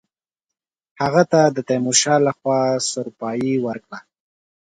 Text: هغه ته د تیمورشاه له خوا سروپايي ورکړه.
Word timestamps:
هغه 1.01 1.23
ته 1.31 1.39
د 1.55 1.57
تیمورشاه 1.69 2.19
له 2.25 2.31
خوا 2.37 2.59
سروپايي 2.91 3.53
ورکړه. 3.65 3.99